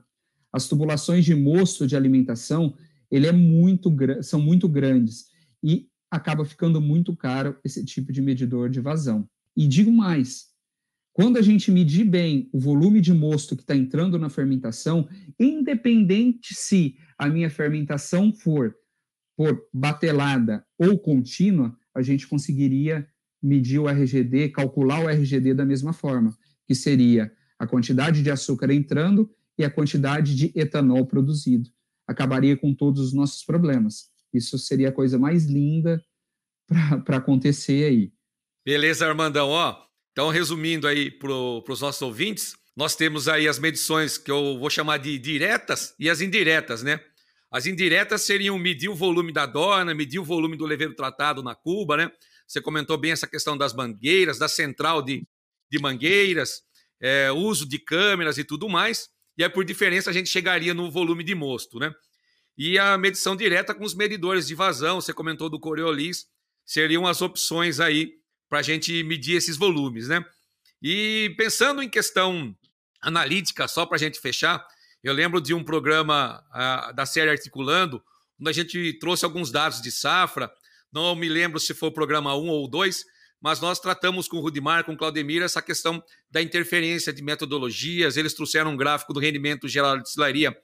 [0.52, 2.76] As tubulações de mosto de alimentação
[3.12, 5.26] ele é muito, são muito grandes
[5.64, 9.28] e acaba ficando muito caro esse tipo de medidor de vazão.
[9.56, 10.49] E digo mais,
[11.20, 15.06] quando a gente medir bem o volume de mosto que está entrando na fermentação,
[15.38, 18.74] independente se a minha fermentação for
[19.36, 23.06] por batelada ou contínua, a gente conseguiria
[23.44, 26.34] medir o RGD, calcular o RGD da mesma forma,
[26.66, 31.70] que seria a quantidade de açúcar entrando e a quantidade de etanol produzido
[32.08, 34.10] acabaria com todos os nossos problemas.
[34.34, 36.02] Isso seria a coisa mais linda
[37.04, 38.14] para acontecer aí.
[38.66, 39.50] Beleza, Armandão.
[39.50, 44.58] Ó, então, resumindo aí para os nossos ouvintes, nós temos aí as medições que eu
[44.60, 47.00] vou chamar de diretas e as indiretas, né?
[47.52, 51.56] As indiretas seriam medir o volume da dona, medir o volume do leveiro tratado na
[51.56, 52.12] cuba, né?
[52.48, 55.28] Você comentou bem essa questão das mangueiras, da central de,
[55.72, 56.62] de mangueiras,
[57.02, 60.92] é, uso de câmeras e tudo mais e aí por diferença a gente chegaria no
[60.92, 61.96] volume de mosto, né?
[62.58, 66.26] E a medição direta com os medidores de vazão, você comentou do Coriolis,
[66.66, 68.16] seriam as opções aí
[68.50, 70.26] para a gente medir esses volumes, né?
[70.82, 72.56] E pensando em questão
[73.02, 74.66] analítica, só para a gente fechar,
[75.04, 76.44] eu lembro de um programa
[76.96, 78.04] da série Articulando,
[78.40, 80.52] onde a gente trouxe alguns dados de safra,
[80.92, 83.06] não me lembro se foi o programa 1 ou 2,
[83.42, 88.18] mas nós tratamos com o Rudimar, com o Claudemir, essa questão da interferência de metodologias.
[88.18, 90.58] Eles trouxeram um gráfico do rendimento geral de destilaria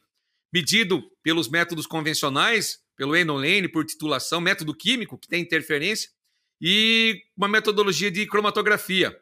[0.52, 6.10] medido pelos métodos convencionais, pelo Enolane, por titulação, método químico, que tem interferência,
[6.62, 9.16] e uma metodologia de cromatografia.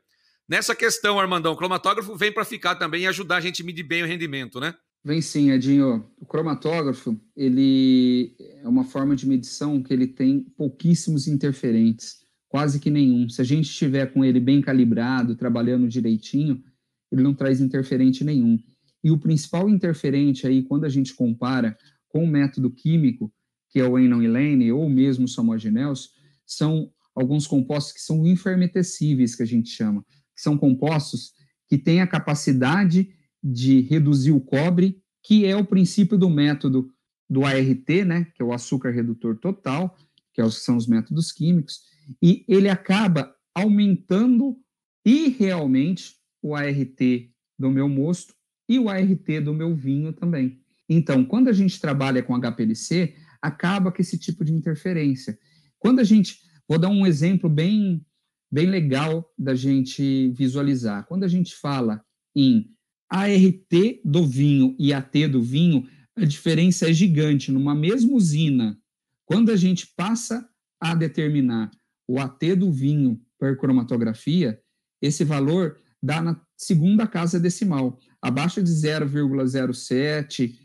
[0.47, 3.84] Nessa questão, Armandão, o cromatógrafo vem para ficar também e ajudar a gente a medir
[3.84, 4.75] bem o rendimento, né?
[5.03, 6.09] Vem sim, Edinho.
[6.17, 12.23] O cromatógrafo, ele é uma forma de medição que ele tem pouquíssimos interferentes
[12.53, 13.27] quase que nenhum.
[13.27, 16.63] Se a gente estiver com ele bem calibrado, trabalhando direitinho,
[17.11, 18.59] ele não traz interferente nenhum.
[19.03, 21.75] E o principal interferente aí, quando a gente compara
[22.07, 23.34] com o método químico,
[23.71, 26.11] que é o Enon-Elaine ou mesmo o Somogenels,
[26.45, 30.03] são alguns compostos que são infermentecíveis, que a gente chama,
[30.36, 31.34] que são compostos
[31.68, 33.09] que têm a capacidade
[33.43, 36.89] de reduzir o cobre, que é o princípio do método
[37.30, 39.97] do ART, né, que é o açúcar redutor total,
[40.34, 41.82] que é são os métodos químicos,
[42.22, 44.57] e ele acaba aumentando
[45.05, 46.99] irrealmente o ART
[47.57, 48.34] do meu mosto
[48.68, 50.59] e o ART do meu vinho também.
[50.89, 55.38] Então, quando a gente trabalha com HPLC, acaba com esse tipo de interferência.
[55.80, 56.39] Quando a gente,
[56.74, 58.03] vou dar um exemplo bem
[58.51, 61.05] bem legal da gente visualizar.
[61.05, 62.03] Quando a gente fala
[62.36, 62.67] em
[63.07, 67.51] ART do vinho e AT do vinho, a diferença é gigante.
[67.51, 68.76] Numa mesma usina,
[69.24, 70.47] quando a gente passa
[70.80, 71.69] a determinar
[72.07, 74.59] o AT do vinho por cromatografia,
[74.99, 80.55] esse valor dá na segunda casa decimal, abaixo de 0,07,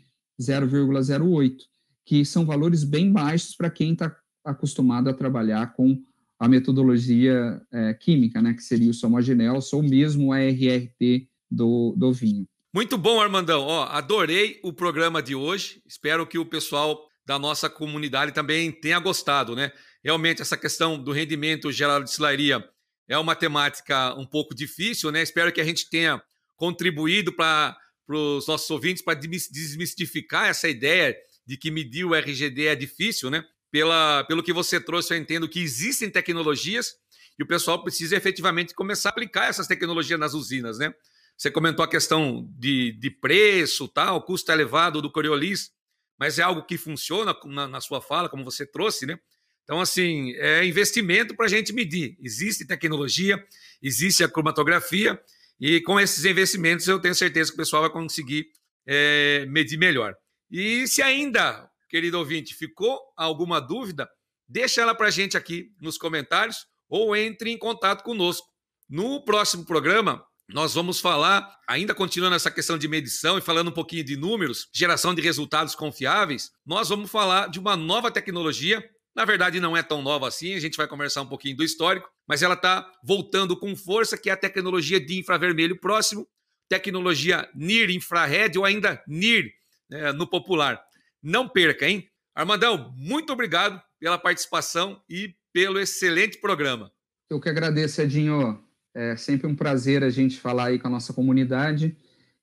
[0.41, 1.55] 0,08,
[2.03, 6.01] que são valores bem baixos para quem está acostumado a trabalhar com
[6.39, 12.13] a metodologia é, química, né, que seria o Somogenels ou mesmo a RRT do, do
[12.13, 12.47] vinho.
[12.73, 13.61] Muito bom, Armandão.
[13.61, 15.81] Ó, adorei o programa de hoje.
[15.85, 19.71] Espero que o pessoal da nossa comunidade também tenha gostado, né?
[20.03, 22.63] realmente essa questão do rendimento geral de destilaria
[23.07, 25.21] é uma temática um pouco difícil, né?
[25.21, 26.21] Espero que a gente tenha
[26.55, 27.75] contribuído para
[28.07, 31.15] os nossos ouvintes para desmistificar essa ideia
[31.45, 33.43] de que medir o RGD é difícil, né?
[33.71, 36.95] Pela, pelo que você trouxe, eu entendo que existem tecnologias
[37.37, 40.93] e o pessoal precisa efetivamente começar a aplicar essas tecnologias nas usinas, né?
[41.37, 45.71] Você comentou a questão de, de preço, tal, custo elevado do Coriolis,
[46.19, 49.17] mas é algo que funciona na, na sua fala, como você trouxe, né?
[49.63, 52.17] Então, assim, é investimento para a gente medir.
[52.19, 53.41] Existe tecnologia,
[53.81, 55.17] existe a cromatografia,
[55.61, 58.47] e com esses investimentos eu tenho certeza que o pessoal vai conseguir
[58.85, 60.15] é, medir melhor.
[60.51, 64.07] E se ainda, querido ouvinte, ficou alguma dúvida,
[64.47, 68.47] deixa ela para a gente aqui nos comentários ou entre em contato conosco.
[68.87, 73.73] No próximo programa, nós vamos falar, ainda continuando essa questão de medição e falando um
[73.73, 78.83] pouquinho de números, geração de resultados confiáveis, nós vamos falar de uma nova tecnologia.
[79.15, 82.09] Na verdade, não é tão nova assim, a gente vai conversar um pouquinho do histórico,
[82.27, 86.27] mas ela está voltando com força, que é a tecnologia de infravermelho próximo,
[86.67, 89.51] tecnologia NIR infrared ou ainda NIR
[89.89, 90.81] né, no popular.
[91.21, 92.07] Não perca, hein?
[92.33, 96.91] Armandão, muito obrigado pela participação e pelo excelente programa.
[97.29, 98.63] Eu que agradeço, Edinho.
[98.95, 101.95] É sempre um prazer a gente falar aí com a nossa comunidade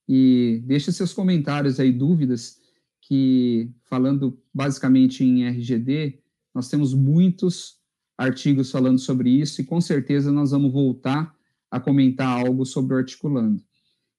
[0.09, 2.59] e deixe seus comentários aí, dúvidas,
[3.03, 6.21] que falando basicamente em RGD,
[6.55, 7.77] nós temos muitos
[8.19, 11.35] artigos falando sobre isso e com certeza nós vamos voltar
[11.71, 13.63] a comentar algo sobre o articulando.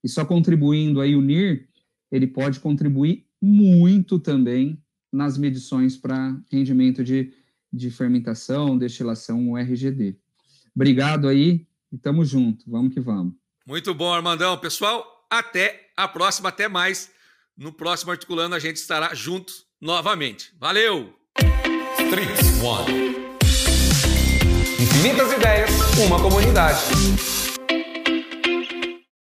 [0.04, 1.68] E só contribuindo aí o NIR,
[2.12, 4.82] ele pode contribuir muito também
[5.12, 7.34] nas medições para rendimento de,
[7.72, 10.18] de fermentação, destilação, o RGD.
[10.76, 12.70] Obrigado aí e tamo junto.
[12.70, 13.34] Vamos que vamos.
[13.66, 14.58] Muito bom, Armandão.
[14.58, 17.12] Pessoal, até a próxima, até mais.
[17.58, 20.54] No próximo Articulando a gente estará juntos novamente.
[20.60, 21.14] Valeu!
[22.00, 23.28] Streets One.
[24.80, 25.72] Infinitas ideias,
[26.06, 26.80] uma comunidade.